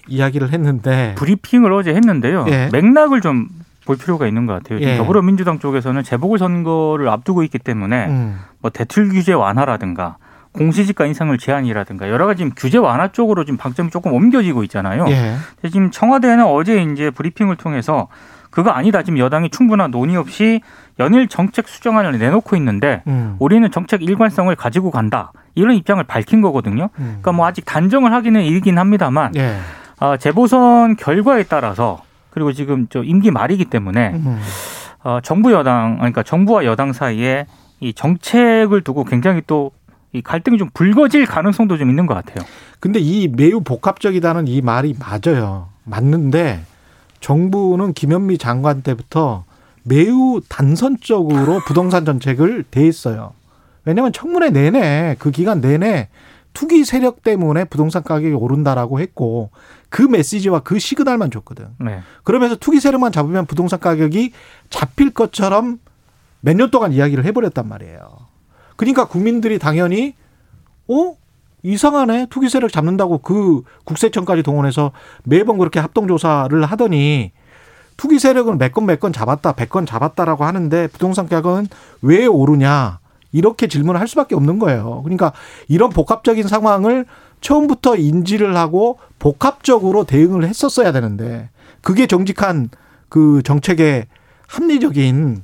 이야기를 0.09 0.51
했는데 0.53 1.15
브리핑을 1.17 1.71
어제 1.73 1.93
했는데요. 1.93 2.45
예. 2.49 2.69
맥락을 2.71 3.21
좀 3.21 3.47
볼 3.87 3.97
필요가 3.97 4.27
있는 4.27 4.45
것 4.45 4.53
같아요. 4.53 4.79
지금 4.79 4.93
예. 4.93 4.97
더불어민주당 4.97 5.59
쪽에서는 5.59 6.03
재보궐 6.03 6.37
선거를 6.37 7.07
앞두고 7.07 7.43
있기 7.43 7.57
때문에 7.57 8.07
음, 8.07 8.39
뭐 8.59 8.69
대출 8.69 9.07
규제 9.07 9.31
완화라든가 9.31 10.17
공시지가 10.51 11.05
인상을 11.05 11.35
제한이라든가 11.37 12.09
여러 12.09 12.25
가지 12.25 12.39
지금 12.39 12.51
규제 12.55 12.77
완화 12.77 13.07
쪽으로 13.07 13.45
지금 13.45 13.57
방점이 13.57 13.89
조금 13.89 14.13
옮겨지고 14.13 14.63
있잖아요. 14.63 15.05
예, 15.07 15.35
지금 15.69 15.89
청와대는 15.89 16.45
어제 16.45 16.83
이제 16.83 17.09
브리핑을 17.09 17.55
통해서 17.55 18.07
그거 18.49 18.71
아니다. 18.71 19.03
지금 19.03 19.19
여당이 19.19 19.49
충분한 19.51 19.91
논의 19.91 20.17
없이 20.17 20.61
연일 20.99 21.27
정책 21.27 21.67
수정안을 21.67 22.17
내놓고 22.17 22.55
있는데 22.57 23.03
음, 23.07 23.35
우리는 23.39 23.69
정책 23.71 24.01
일관성을 24.03 24.53
가지고 24.55 24.91
간다. 24.91 25.31
이런 25.55 25.75
입장을 25.75 26.03
밝힌 26.03 26.41
거거든요. 26.41 26.89
음. 26.99 27.05
그러니까 27.21 27.31
뭐 27.31 27.45
아직 27.45 27.65
단정을 27.65 28.11
하기는 28.13 28.41
이르긴 28.41 28.77
합니다만 28.77 29.31
예, 29.35 29.57
아, 29.99 30.17
재보선 30.17 30.95
결과에 30.97 31.43
따라서 31.43 32.01
그리고 32.29 32.53
지금 32.53 32.87
저 32.89 33.03
임기 33.03 33.31
말이기 33.31 33.65
때문에 33.65 34.09
음, 34.09 34.39
어, 35.03 35.19
정부 35.23 35.51
여당 35.53 35.97
그러니까 35.97 36.23
정부와 36.23 36.65
여당 36.65 36.93
사이에 36.93 37.45
이 37.79 37.93
정책을 37.93 38.81
두고 38.81 39.03
굉장히 39.03 39.41
또 39.47 39.71
이 40.13 40.21
갈등이 40.21 40.57
좀 40.57 40.69
불거질 40.73 41.25
가능성도 41.25 41.77
좀 41.77 41.89
있는 41.89 42.05
것 42.05 42.13
같아요. 42.13 42.45
근데 42.79 42.99
이 42.99 43.27
매우 43.27 43.61
복합적이다는 43.61 44.47
이 44.47 44.61
말이 44.61 44.95
맞아요. 44.97 45.69
맞는데 45.83 46.61
정부는 47.19 47.93
김현미 47.93 48.37
장관 48.37 48.81
때부터 48.81 49.43
매우 49.83 50.41
단선적으로 50.47 51.61
부동산 51.67 52.05
정책을 52.05 52.63
대했어요. 52.69 53.33
왜냐하면 53.85 54.11
청문회 54.11 54.49
내내 54.49 55.15
그 55.19 55.31
기간 55.31 55.61
내내 55.61 56.09
투기 56.53 56.83
세력 56.83 57.23
때문에 57.23 57.65
부동산 57.65 58.03
가격이 58.03 58.33
오른다라고 58.33 58.99
했고 58.99 59.51
그 59.89 60.01
메시지와 60.01 60.59
그 60.61 60.79
시그널만 60.79 61.31
줬거든. 61.31 61.67
네. 61.79 62.01
그러면서 62.23 62.55
투기 62.55 62.79
세력만 62.79 63.11
잡으면 63.11 63.45
부동산 63.45 63.79
가격이 63.79 64.31
잡힐 64.69 65.11
것처럼 65.11 65.79
몇 66.41 66.55
년 66.55 66.69
동안 66.71 66.93
이야기를 66.93 67.25
해버렸단 67.25 67.67
말이에요. 67.67 67.99
그러니까 68.75 69.05
국민들이 69.05 69.59
당연히 69.59 70.13
어 70.87 71.15
이상하네 71.63 72.27
투기 72.29 72.49
세력 72.49 72.71
잡는다고 72.71 73.17
그 73.19 73.63
국세청까지 73.85 74.43
동원해서 74.43 74.91
매번 75.23 75.57
그렇게 75.57 75.79
합동 75.79 76.07
조사를 76.07 76.63
하더니 76.63 77.31
투기 77.97 78.19
세력은 78.19 78.57
몇 78.59 78.73
건 78.73 78.85
몇 78.85 78.99
건 78.99 79.11
잡았다, 79.11 79.53
백 79.53 79.69
건 79.69 79.85
잡았다라고 79.85 80.45
하는데 80.45 80.87
부동산 80.87 81.27
가격은 81.27 81.67
왜 82.03 82.25
오르냐 82.27 82.99
이렇게 83.31 83.67
질문을 83.67 83.99
할 83.99 84.07
수밖에 84.07 84.35
없는 84.35 84.59
거예요. 84.59 85.01
그러니까 85.03 85.33
이런 85.67 85.89
복합적인 85.89 86.47
상황을 86.47 87.05
처음부터 87.47 87.95
인지를 87.95 88.57
하고 88.57 88.99
복합적으로 89.19 90.03
대응을 90.03 90.45
했었어야 90.45 90.91
되는데 90.91 91.49
그게 91.81 92.05
정직한 92.05 92.69
그 93.07 93.41
정책의 93.41 94.07
합리적인 94.49 95.43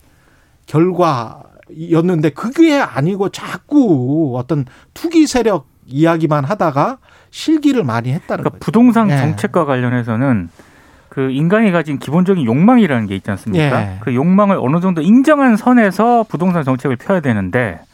결과였는데 0.65 2.31
그게 2.31 2.77
아니고 2.77 3.29
자꾸 3.29 4.33
어떤 4.35 4.65
투기 4.93 5.27
세력 5.27 5.67
이야기만 5.85 6.43
하다가 6.43 6.97
실기를 7.31 7.85
많이 7.85 8.11
했다는 8.11 8.43
그러니까 8.43 8.49
거죠. 8.49 8.59
부동산 8.59 9.09
예. 9.09 9.17
정책과 9.17 9.63
관련해서는 9.63 10.49
그 11.07 11.31
인간이 11.31 11.71
가진 11.71 11.99
기본적인 11.99 12.43
욕망이라는 12.43 13.07
게 13.07 13.15
있지 13.15 13.31
않습니까? 13.31 13.81
예. 13.81 13.97
그 14.01 14.13
욕망을 14.13 14.57
어느 14.59 14.81
정도 14.81 15.01
인정한 15.01 15.55
선에서 15.55 16.25
부동산 16.27 16.65
정책을 16.65 16.97
펴야 16.97 17.21
되는데 17.21 17.79
아, 17.79 17.92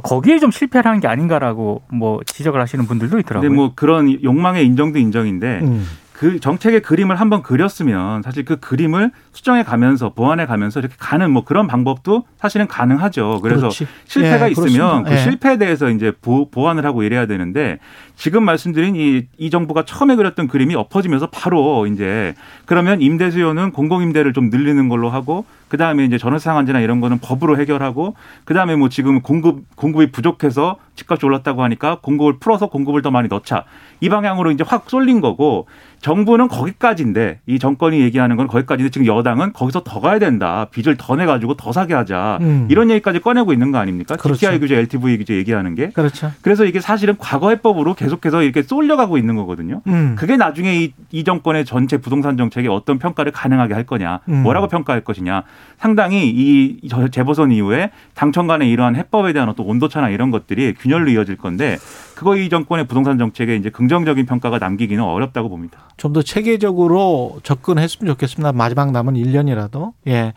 거기에 0.00 0.38
좀 0.38 0.50
실패를 0.50 0.90
한게 0.90 1.08
아닌가라고 1.08 1.82
뭐 1.88 2.20
지적을 2.26 2.60
하시는 2.60 2.86
분들도 2.86 3.18
있더라고요. 3.20 3.48
근데 3.48 3.54
뭐 3.54 3.72
그런 3.74 4.22
욕망의 4.22 4.66
인정도 4.66 4.98
인정인데 4.98 5.60
음. 5.62 5.86
그 6.16 6.40
정책의 6.40 6.80
그림을 6.80 7.16
한번 7.16 7.42
그렸으면 7.42 8.22
사실 8.22 8.46
그 8.46 8.56
그림을 8.56 9.10
수정해 9.32 9.62
가면서 9.62 10.14
보완해 10.14 10.46
가면서 10.46 10.80
이렇게 10.80 10.94
가는 10.98 11.30
뭐 11.30 11.44
그런 11.44 11.66
방법도 11.66 12.24
사실은 12.38 12.66
가능하죠. 12.66 13.40
그래서 13.42 13.68
그렇지. 13.68 13.86
실패가 14.06 14.46
예, 14.46 14.50
있으면 14.52 15.04
그렇습니다. 15.04 15.10
그 15.10 15.14
예. 15.14 15.18
실패에 15.18 15.58
대해서 15.58 15.90
이제 15.90 16.12
보, 16.22 16.50
보완을 16.50 16.86
하고 16.86 17.02
이래야 17.02 17.26
되는데 17.26 17.78
지금 18.16 18.44
말씀드린 18.44 18.96
이, 18.96 19.26
이 19.36 19.50
정부가 19.50 19.84
처음에 19.84 20.16
그렸던 20.16 20.48
그림이 20.48 20.74
엎어지면서 20.74 21.28
바로 21.30 21.86
이제 21.86 22.34
그러면 22.64 23.02
임대 23.02 23.30
수요는 23.30 23.72
공공임대를 23.72 24.32
좀 24.32 24.48
늘리는 24.48 24.88
걸로 24.88 25.10
하고 25.10 25.44
그 25.68 25.76
다음에 25.76 26.04
이제 26.04 26.16
전월상 26.16 26.56
한제나 26.56 26.80
이런 26.80 27.00
거는 27.00 27.18
법으로 27.18 27.58
해결하고 27.58 28.14
그 28.44 28.54
다음에 28.54 28.76
뭐 28.76 28.88
지금 28.88 29.20
공급 29.20 29.64
공급이 29.74 30.12
부족해서 30.12 30.76
집값이 30.94 31.26
올랐다고 31.26 31.62
하니까 31.64 31.98
공급을 32.02 32.38
풀어서 32.38 32.68
공급을 32.68 33.02
더 33.02 33.10
많이 33.10 33.28
넣자 33.28 33.64
이 34.00 34.08
방향으로 34.08 34.52
이제 34.52 34.64
확 34.66 34.88
쏠린 34.88 35.20
거고 35.20 35.66
정부는 36.00 36.48
거기까지인데 36.48 37.40
이 37.46 37.58
정권이 37.58 38.00
얘기하는 38.00 38.36
건 38.36 38.46
거기까지인데 38.46 38.90
지금 38.90 39.06
여당은 39.06 39.52
거기서 39.54 39.82
더 39.82 40.00
가야 40.00 40.18
된다 40.20 40.68
빚을 40.70 40.96
더 40.96 41.16
내 41.16 41.24
가지고 41.24 41.54
더 41.54 41.72
사게 41.72 41.94
하자 41.94 42.38
음. 42.42 42.68
이런 42.70 42.90
얘기까지 42.90 43.20
꺼내고 43.20 43.54
있는 43.54 43.72
거 43.72 43.78
아닙니까? 43.78 44.16
그렇죠. 44.16 44.38
GTI 44.38 44.58
규제, 44.60 44.76
LTV 44.76 45.16
규제 45.16 45.34
얘기하는 45.34 45.74
게 45.74 45.88
그렇죠. 45.90 46.30
그래서 46.42 46.66
이게 46.66 46.78
사실은 46.78 47.14
과거 47.18 47.48
해법으로 47.48 47.94
계속해서 47.94 48.42
이렇게 48.42 48.62
쏠려가고 48.62 49.16
있는 49.16 49.34
거거든요. 49.36 49.80
음. 49.86 50.14
그게 50.18 50.36
나중에 50.36 50.76
이, 50.76 50.92
이 51.10 51.24
정권의 51.24 51.64
전체 51.64 51.96
부동산 51.96 52.36
정책에 52.36 52.68
어떤 52.68 52.98
평가를 52.98 53.32
가능하게 53.32 53.72
할 53.72 53.84
거냐, 53.84 54.20
음. 54.28 54.42
뭐라고 54.42 54.68
평가할 54.68 55.00
것이냐, 55.04 55.44
상당히 55.78 56.28
이 56.30 56.88
저- 56.88 57.08
재보선 57.08 57.52
이후에 57.52 57.90
당청 58.14 58.46
간의 58.46 58.70
이러한 58.70 58.96
해법에 58.96 59.32
대한 59.34 59.48
어떤 59.50 59.66
온도차나 59.66 60.08
이런 60.08 60.30
것들이 60.30 60.72
균열로 60.74 61.10
이어질 61.10 61.36
건데 61.36 61.76
그거 62.14 62.34
이 62.36 62.48
정권의 62.48 62.86
부동산 62.86 63.18
정책에 63.18 63.56
이제 63.56 63.68
긍정적인 63.68 64.24
평가가 64.26 64.58
남기기는 64.58 65.04
어렵다고 65.04 65.50
봅니다. 65.50 65.80
좀 65.98 66.12
더 66.14 66.22
체계적으로 66.22 67.40
접근했으면 67.42 68.12
좋겠습니다. 68.14 68.52
마지막 68.52 68.90
남은 68.92 69.14
1년이라도. 69.14 69.92
예. 70.08 70.32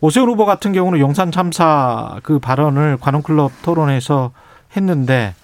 오세훈 0.00 0.28
후보 0.30 0.46
같은 0.46 0.72
경우는 0.72 1.00
용산 1.00 1.30
참사 1.30 2.18
그 2.22 2.38
발언을 2.38 2.96
관훈클럽 2.98 3.52
토론에서 3.62 4.32
했는데 4.74 5.34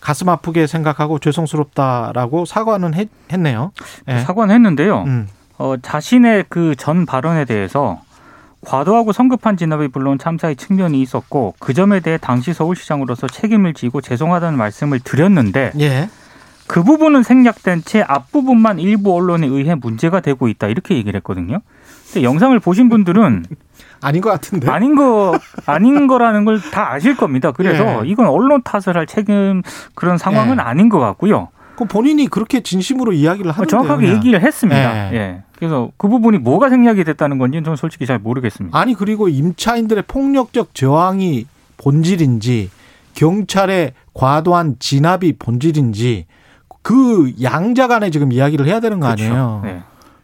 가슴 0.00 0.28
아프게 0.28 0.66
생각하고 0.66 1.18
죄송스럽다라고 1.18 2.44
사과는 2.44 2.94
했, 2.94 3.08
했네요. 3.32 3.72
예. 4.08 4.18
사과는 4.18 4.54
했는데요. 4.54 5.04
음. 5.06 5.28
어, 5.58 5.74
자신의 5.80 6.46
그 6.48 6.74
전 6.76 7.06
발언에 7.06 7.44
대해서 7.44 8.00
과도하고 8.64 9.12
성급한 9.12 9.56
진압이 9.56 9.88
불러온 9.88 10.18
참사의 10.18 10.56
측면이 10.56 11.00
있었고 11.02 11.54
그 11.58 11.74
점에 11.74 12.00
대해 12.00 12.16
당시 12.16 12.52
서울시장으로서 12.52 13.26
책임을 13.26 13.74
지고 13.74 14.00
죄송하다는 14.00 14.56
말씀을 14.58 15.00
드렸는데 15.00 15.72
예. 15.80 16.08
그 16.68 16.82
부분은 16.82 17.22
생략된 17.22 17.82
채 17.84 18.02
앞부분만 18.06 18.78
일부 18.78 19.14
언론에 19.14 19.46
의해 19.46 19.74
문제가 19.74 20.20
되고 20.20 20.48
있다 20.48 20.68
이렇게 20.68 20.94
얘기를 20.96 21.18
했거든요. 21.18 21.58
근데 22.12 22.22
영상을 22.22 22.58
보신 22.60 22.88
분들은 22.88 23.44
아닌 24.00 24.20
것 24.20 24.30
같은데. 24.30 24.70
아닌 24.70 24.94
거 24.96 25.38
아닌 25.66 26.06
거라는 26.06 26.44
걸 26.44 26.60
다 26.72 26.92
아실 26.92 27.16
겁니다. 27.16 27.52
그래서 27.52 28.04
예. 28.06 28.08
이건 28.08 28.26
언론 28.26 28.62
탓을 28.62 28.96
할 28.96 29.06
책임 29.06 29.62
그런 29.94 30.18
상황은 30.18 30.58
예. 30.58 30.62
아닌 30.62 30.88
것 30.88 30.98
같고요. 30.98 31.48
그 31.76 31.84
본인이 31.84 32.26
그렇게 32.26 32.60
진심으로 32.60 33.12
이야기를 33.12 33.50
하는데 33.50 33.68
정확하게 33.68 34.08
얘기를 34.08 34.40
했습니다. 34.40 35.12
예. 35.12 35.16
예. 35.16 35.42
그래서 35.56 35.90
그 35.96 36.08
부분이 36.08 36.38
뭐가 36.38 36.68
생략이 36.68 37.04
됐다는 37.04 37.38
건지는 37.38 37.64
저는 37.64 37.76
솔직히 37.76 38.06
잘 38.06 38.18
모르겠습니다. 38.18 38.76
아니 38.76 38.94
그리고 38.94 39.28
임차인들의 39.28 40.04
폭력적 40.06 40.74
저항이 40.74 41.46
본질인지 41.78 42.70
경찰의 43.14 43.92
과도한 44.14 44.76
진압이 44.78 45.34
본질인지 45.38 46.26
그 46.82 47.32
양자 47.40 47.86
간에 47.86 48.10
지금 48.10 48.32
이야기를 48.32 48.66
해야 48.66 48.80
되는 48.80 48.98
거 49.00 49.06
아니에요. 49.06 49.60
네. 49.64 49.82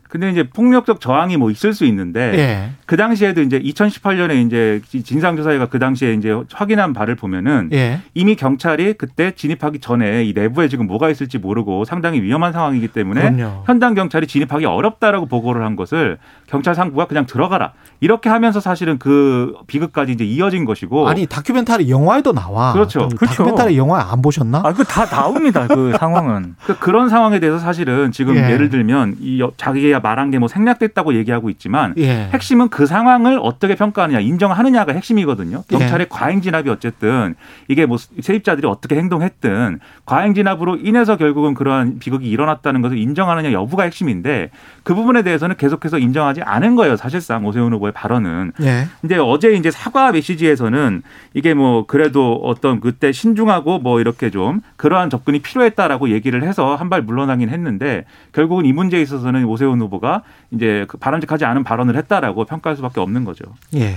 근데 0.09 0.31
이제 0.31 0.43
폭력적 0.49 1.01
저항이 1.01 1.37
뭐 1.37 1.51
있을 1.51 1.75
수 1.75 1.85
있는데 1.85 2.33
예. 2.39 2.71
그 2.87 2.97
당시에도 2.97 3.43
이제 3.43 3.59
2018년에 3.61 4.47
이제 4.47 4.81
진상조사회가 5.03 5.67
그 5.67 5.79
당시에 5.79 6.15
이제 6.15 6.35
확인한 6.53 6.93
바를 6.93 7.15
보면은 7.15 7.69
예. 7.73 8.01
이미 8.15 8.35
경찰이 8.37 8.95
그때 8.95 9.33
진입하기 9.35 9.81
전에 9.81 10.25
이 10.25 10.33
내부에 10.35 10.69
지금 10.69 10.87
뭐가 10.87 11.11
있을지 11.11 11.39
모르고 11.39 11.85
상당히 11.85 12.23
위험한 12.23 12.53
상황이기 12.53 12.89
때문에 12.89 13.21
그럼요. 13.33 13.65
현장 13.67 13.95
경찰이 13.95 14.27
진입하기 14.27 14.65
어렵다라고 14.65 15.27
보고를 15.27 15.65
한 15.65 15.77
것을 15.77 16.19
경찰 16.47 16.75
상부가 16.75 17.07
그냥 17.07 17.27
들어가라 17.27 17.73
이렇게 18.01 18.31
하면서 18.31 18.61
사실은 18.61 18.99
그 18.99 19.55
비극까지 19.67 20.13
이제 20.13 20.25
이어진 20.25 20.65
것이고 20.65 21.09
아니 21.09 21.27
다큐멘터리 21.27 21.91
영화에도 21.91 22.33
나와. 22.33 22.73
그렇죠. 22.73 23.09
그 23.11 23.17
그렇죠. 23.17 23.35
다큐멘터리 23.37 23.77
영화 23.77 24.11
안 24.13 24.23
보셨나? 24.23 24.63
아, 24.65 24.73
그 24.73 24.85
다 24.85 25.05
나옵니다. 25.05 25.67
그 25.67 25.93
상황은. 26.01 26.55
그 26.65 26.79
그런 26.79 27.09
상황에 27.11 27.41
대해서 27.41 27.59
사실은 27.59 28.11
지금 28.11 28.37
예. 28.37 28.51
예. 28.53 28.57
를 28.57 28.71
들면 28.71 29.17
이 29.21 29.41
여- 29.41 29.53
자기의 29.57 29.93
우리가 29.99 30.01
말한 30.01 30.31
게 30.31 30.39
뭐 30.39 30.47
생략됐다고 30.47 31.15
얘기하고 31.15 31.51
있지만 31.51 31.95
예. 31.99 32.29
핵심은 32.33 32.69
그 32.69 32.87
상황을 32.87 33.41
어떻게 33.43 33.75
평가하느냐, 33.75 34.21
인정하느냐가 34.21 34.93
핵심이거든요. 34.93 35.65
경찰의 35.69 36.01
예. 36.01 36.07
과잉 36.09 36.41
진압이 36.41 36.71
어쨌든 36.71 37.35
이게 37.67 37.87
뭐 37.87 37.97
세입자들이 37.99 38.69
어떻게 38.69 38.95
행동했든 38.97 39.81
과잉 40.07 40.35
진압으로 40.35 40.77
인해서 40.77 41.17
결국은 41.17 41.55
그러한 41.55 41.99
비극이 41.99 42.29
일어났다는 42.29 42.83
것을 42.83 42.99
인정하느냐 42.99 43.51
여부가 43.53 43.83
핵심인데 43.85 44.51
그 44.85 44.95
부분에 44.95 45.23
대해서는 45.23 45.57
계속해서 45.57 45.99
인정하지 45.99 46.43
않은 46.43 46.77
거예요. 46.77 46.95
사실상 46.97 47.45
오세훈 47.45 47.73
후보의 47.73 47.93
발언은. 47.93 48.53
예. 48.63 48.87
근데 49.01 49.17
어제 49.19 49.53
이제 49.55 49.71
사과 49.73 50.13
메시지에서는 50.13 51.03
이게 51.35 51.55
뭐 51.55 51.85
그래도 51.87 52.41
어떤 52.45 52.79
그때 52.81 53.11
신중하고 53.11 53.81
뭐 53.81 53.99
이렇게 54.01 54.31
좀 54.31 54.61
그러한 54.77 55.11
접근이 55.11 55.41
필요했다라고 55.41 56.11
얘기를 56.11 56.43
해서 56.45 56.77
한 56.77 56.89
발 56.89 57.03
물러나긴 57.03 57.51
했는데 57.51 58.05
결국은 58.33 58.65
이 58.65 58.73
문제에 58.73 59.03
있어서는 59.03 59.45
오세훈 59.45 59.79
후보 59.81 59.88
가 60.01 60.23
이제 60.51 60.85
그 60.89 60.99
바람직하지 60.99 61.45
않은 61.45 61.65
발언을 61.65 61.97
했다라고 61.97 62.45
평가할 62.45 62.77
수밖에 62.77 63.01
없는 63.01 63.25
거죠. 63.25 63.45
예. 63.75 63.97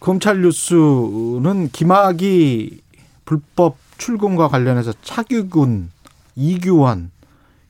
검찰 0.00 0.42
뉴스는 0.42 1.70
김학의 1.72 2.78
불법 3.24 3.76
출금과 3.98 4.48
관련해서 4.48 4.92
차규근, 5.02 5.90
이규환 6.36 7.10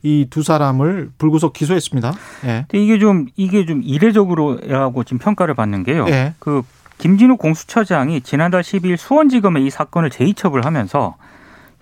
이두 0.03 0.43
사람을 0.43 1.11
불구속 1.17 1.55
기소했습니다. 1.55 2.13
예. 2.45 2.67
근데 2.69 2.85
이게 2.85 2.99
좀 2.99 3.27
이게 3.37 3.65
좀 3.65 3.83
이례적으로라고 3.83 5.03
지금 5.05 5.19
평가를 5.19 5.55
받는 5.55 5.83
게요. 5.85 6.07
예. 6.09 6.35
그 6.39 6.63
김진욱 6.99 7.39
공수처장이 7.39 8.21
지난달 8.21 8.63
12일 8.63 8.97
수원지검에 8.97 9.63
이 9.63 9.71
사건을 9.71 10.11
재이첩을 10.11 10.65
하면서 10.65 11.17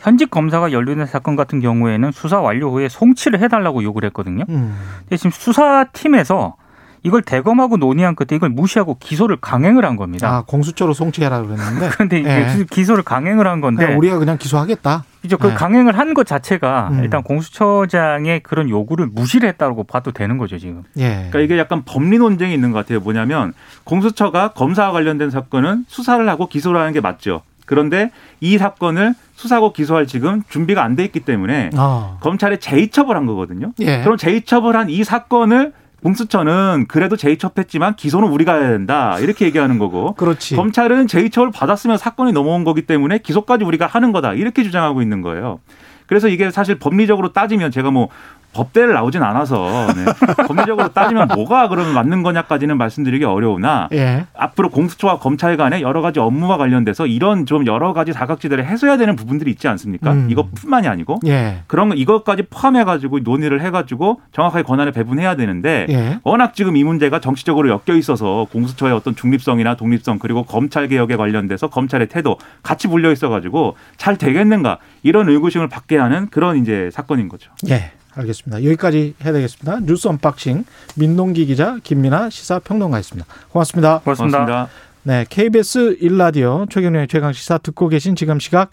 현직 0.03 0.31
검사가 0.31 0.73
연루된 0.73 1.07
사건 1.07 1.37
같은 1.37 1.61
경우에는 1.61 2.11
수사 2.13 2.41
완료 2.41 2.71
후에 2.73 2.89
송치를 2.89 3.41
해달라고 3.41 3.83
요구를 3.85 4.09
했거든요. 4.09 4.45
음. 4.49 4.77
근데 5.01 5.17
지금 5.17 5.31
수사팀에서 5.31 6.57
이걸 7.05 7.23
대검하고 7.23 7.79
논의한 7.79 8.15
끝에 8.15 8.37
이걸 8.37 8.49
무시하고 8.51 8.97
기소를 9.01 9.37
강행을 9.41 9.85
한 9.85 9.97
겁니다. 9.97 10.29
아, 10.29 10.43
공수처로 10.47 10.93
송치해라 10.93 11.43
그랬는데. 11.43 11.89
그런데 11.95 12.19
이게 12.21 12.29
예. 12.31 12.65
기소를 12.71 13.03
강행을 13.03 13.47
한 13.47 13.61
건데 13.61 13.85
그냥 13.87 13.99
우리가 13.99 14.19
그냥 14.19 14.39
기소하겠다. 14.39 15.05
이제 15.25 15.37
그 15.37 15.49
네. 15.49 15.55
강행을 15.55 15.99
한 15.99 16.15
것 16.15 16.27
자체가 16.27 16.91
음. 16.93 17.03
일단 17.05 17.23
공수처장의 17.25 18.41
그런 18.41 18.69
요구를 18.69 19.07
무시를 19.07 19.49
했다고 19.49 19.85
봐도 19.85 20.13
되는 20.13 20.37
거죠 20.39 20.59
지금. 20.59 20.83
예. 20.99 21.29
그러니까 21.31 21.41
이게 21.41 21.59
약간 21.59 21.83
법리 21.85 22.19
논쟁이 22.19 22.55
있는 22.55 22.71
것 22.71 22.79
같아요. 22.79 23.01
뭐냐면 23.01 23.53
공수처가 23.85 24.49
검사와 24.53 24.93
관련된 24.93 25.31
사건은 25.31 25.85
수사를 25.89 26.29
하고 26.29 26.47
기소를 26.49 26.79
하는 26.81 26.93
게 26.93 27.01
맞죠. 27.01 27.43
그런데 27.67 28.11
이 28.41 28.59
사건을 28.59 29.15
수사하고 29.35 29.73
기소할 29.73 30.07
지금 30.07 30.43
준비가 30.49 30.83
안 30.85 30.97
돼 30.97 31.05
있기 31.05 31.21
때문에 31.21 31.71
어. 31.77 32.19
검찰에 32.21 32.59
재이첩을 32.59 33.17
한 33.17 33.27
거거든요. 33.27 33.73
예. 33.81 34.03
그럼 34.03 34.17
재이첩을 34.17 34.77
한이 34.77 35.03
사건을 35.05 35.73
공수처는 36.03 36.87
그래도 36.89 37.17
재이첩했지만 37.17 37.95
기소는 37.97 38.29
우리가 38.29 38.55
해야 38.55 38.71
된다 38.71 39.19
이렇게 39.21 39.45
얘기하는 39.47 39.79
거고 39.79 40.15
그렇지. 40.15 40.57
검찰은 40.57 41.07
재이첩을 41.07 41.53
받았으면 41.53 41.97
사건이 41.97 42.33
넘어온 42.33 42.65
거기 42.65 42.83
때문에 42.83 43.19
기소까지 43.19 43.65
우리가 43.65 43.87
하는 43.87 44.11
거다 44.13 44.35
이렇게 44.35 44.63
주장하고 44.65 45.01
있는 45.01 45.23
거예요. 45.23 45.61
그래서 46.07 46.29
이게 46.29 46.51
사실 46.51 46.79
법리적으로 46.79 47.33
따지면 47.33 47.71
제가 47.71 47.91
뭐 47.91 48.09
법대를 48.53 48.95
나오진 48.95 49.23
않아서 49.23 49.87
네. 49.95 50.05
법리적으로 50.47 50.89
따지면 50.89 51.29
뭐가 51.35 51.69
그러면 51.69 51.95
맞는 51.95 52.23
거냐까지는 52.23 52.77
말씀드리기 52.77 53.25
어려우나 53.25 53.89
예. 53.93 54.27
앞으로 54.35 54.71
공수처와 54.71 55.19
검찰 55.19 55.57
간의 55.57 55.83
여러 55.83 56.03
가지 56.03 56.21
업무와 56.21 56.59
관련돼서 56.59 57.07
이런 57.07 57.47
좀 57.47 57.67
여러 57.67 57.93
가지 57.93 58.13
사각지대를 58.13 58.67
해소해야 58.67 58.97
되는 58.97 59.17
부분들이 59.17 59.51
있지 59.51 59.69
않습니까? 59.69 60.13
음. 60.13 60.29
이것뿐만이 60.31 60.89
아니고 60.89 61.21
예. 61.27 61.63
그런 61.67 61.89
거 61.89 61.95
이것까지 61.95 62.45
포함해 62.51 62.85
가지고 62.85 63.21
논의를 63.21 63.63
해 63.63 63.71
가지고 63.71 64.21
정확하게 64.33 64.65
권한을 64.65 64.93
배분해야 64.93 65.37
되는데 65.37 65.87
예. 65.89 66.19
워낙 66.23 66.55
지금 66.55 66.77
이 66.77 66.85
문제가 66.85 67.21
정치적으로 67.21 67.69
엮여 67.71 67.97
있어서 67.97 68.47
공수처의 68.53 68.93
어떤 68.93 69.17
중립성이나 69.17 69.77
독립성 69.77 70.19
그리고 70.19 70.45
검찰 70.45 70.89
개혁에 70.89 71.17
관련돼서 71.17 71.69
검찰의 71.69 72.09
태도 72.09 72.37
같이 72.63 72.89
물려 72.89 73.11
있어 73.13 73.29
가지고 73.29 73.77
잘 73.97 74.17
되겠는가 74.17 74.79
이런 75.03 75.29
의구심을 75.29 75.69
받게 75.69 75.97
하는 75.97 76.29
그런 76.31 76.59
이제 76.59 76.91
사건인 76.93 77.29
거죠. 77.29 77.51
예. 77.71 77.93
알겠습니다. 78.15 78.65
여기까지 78.65 79.15
해야 79.25 79.33
되겠습니다. 79.33 79.81
뉴스 79.81 80.09
unboxing 80.09 80.65
민동기 80.97 81.47
기자 81.47 81.79
김민아 81.83 82.31
시사평론가였습니다. 82.31 83.27
고맙습니다. 83.51 84.01
고맙습니다. 84.01 84.39
고맙습니다. 84.39 84.69
네, 85.05 85.27
KBS 85.29 85.99
1라디오 86.01 86.71
최경영의 86.71 87.09
최강 87.09 87.33
시사 87.33 87.59
듣고 87.59 87.89
계신 87.89 88.15
지금 88.15 88.39
시각 88.39 88.71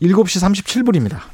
7시 0.00 0.64
37분입니다. 0.64 1.31